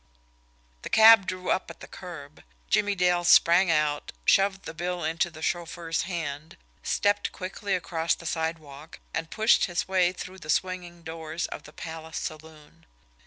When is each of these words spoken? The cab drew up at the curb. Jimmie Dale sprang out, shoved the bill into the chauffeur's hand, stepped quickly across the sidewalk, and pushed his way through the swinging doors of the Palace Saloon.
The 0.81 0.89
cab 0.89 1.27
drew 1.27 1.51
up 1.51 1.69
at 1.69 1.79
the 1.79 1.87
curb. 1.87 2.43
Jimmie 2.67 2.95
Dale 2.95 3.23
sprang 3.23 3.69
out, 3.69 4.11
shoved 4.25 4.63
the 4.63 4.73
bill 4.73 5.03
into 5.03 5.29
the 5.29 5.43
chauffeur's 5.43 6.01
hand, 6.09 6.57
stepped 6.81 7.31
quickly 7.31 7.75
across 7.75 8.15
the 8.15 8.25
sidewalk, 8.25 8.97
and 9.13 9.29
pushed 9.29 9.65
his 9.65 9.87
way 9.87 10.11
through 10.11 10.39
the 10.39 10.49
swinging 10.49 11.03
doors 11.03 11.45
of 11.45 11.65
the 11.65 11.73
Palace 11.73 12.17
Saloon. 12.17 12.87